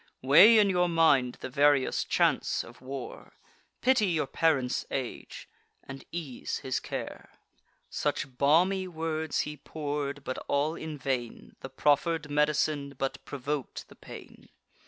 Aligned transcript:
Weigh 0.23 0.57
in 0.57 0.67
your 0.71 0.89
mind 0.89 1.37
the 1.41 1.49
various 1.51 2.03
chance 2.03 2.63
of 2.63 2.81
war; 2.81 3.33
Pity 3.81 4.07
your 4.07 4.25
parent's 4.25 4.83
age, 4.89 5.47
and 5.83 6.03
ease 6.11 6.57
his 6.57 6.79
care." 6.79 7.29
Such 7.87 8.35
balmy 8.35 8.87
words 8.87 9.41
he 9.41 9.57
pour'd, 9.57 10.23
but 10.23 10.39
all 10.47 10.73
in 10.73 10.97
vain: 10.97 11.55
The 11.59 11.69
proffer'd 11.69 12.31
med'cine 12.31 12.95
but 12.97 13.23
provok'd 13.25 13.89
the 13.89 13.95
pain. 13.95 14.49